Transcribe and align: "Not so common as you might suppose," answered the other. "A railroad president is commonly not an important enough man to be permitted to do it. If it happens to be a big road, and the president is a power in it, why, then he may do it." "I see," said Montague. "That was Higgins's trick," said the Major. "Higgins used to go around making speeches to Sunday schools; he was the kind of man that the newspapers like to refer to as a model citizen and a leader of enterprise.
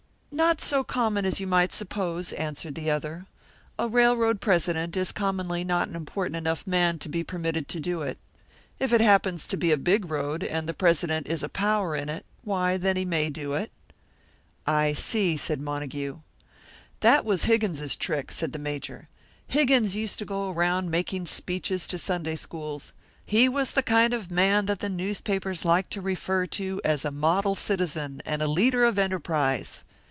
"Not 0.33 0.61
so 0.61 0.83
common 0.85 1.25
as 1.25 1.41
you 1.41 1.45
might 1.45 1.73
suppose," 1.73 2.31
answered 2.31 2.73
the 2.75 2.89
other. 2.89 3.25
"A 3.77 3.89
railroad 3.89 4.39
president 4.39 4.95
is 4.95 5.11
commonly 5.11 5.65
not 5.65 5.89
an 5.89 5.95
important 5.95 6.37
enough 6.37 6.65
man 6.65 6.99
to 6.99 7.09
be 7.09 7.21
permitted 7.21 7.67
to 7.67 7.81
do 7.81 8.01
it. 8.01 8.17
If 8.79 8.93
it 8.93 9.01
happens 9.01 9.45
to 9.49 9.57
be 9.57 9.73
a 9.73 9.77
big 9.77 10.09
road, 10.09 10.41
and 10.41 10.67
the 10.67 10.73
president 10.73 11.27
is 11.27 11.43
a 11.43 11.49
power 11.49 11.97
in 11.97 12.07
it, 12.07 12.25
why, 12.45 12.77
then 12.77 12.95
he 12.95 13.03
may 13.03 13.29
do 13.29 13.53
it." 13.53 13.71
"I 14.65 14.93
see," 14.93 15.35
said 15.35 15.59
Montague. 15.59 16.21
"That 17.01 17.25
was 17.25 17.43
Higgins's 17.43 17.97
trick," 17.97 18.31
said 18.31 18.53
the 18.53 18.57
Major. 18.57 19.09
"Higgins 19.47 19.97
used 19.97 20.17
to 20.19 20.25
go 20.25 20.49
around 20.49 20.89
making 20.89 21.25
speeches 21.25 21.85
to 21.89 21.97
Sunday 21.97 22.37
schools; 22.37 22.93
he 23.25 23.49
was 23.49 23.71
the 23.71 23.83
kind 23.83 24.13
of 24.13 24.31
man 24.31 24.65
that 24.67 24.79
the 24.79 24.89
newspapers 24.89 25.65
like 25.65 25.89
to 25.89 26.01
refer 26.01 26.45
to 26.47 26.79
as 26.85 27.03
a 27.03 27.11
model 27.11 27.53
citizen 27.53 28.21
and 28.25 28.41
a 28.41 28.47
leader 28.47 28.85
of 28.85 28.97
enterprise. 28.97 29.83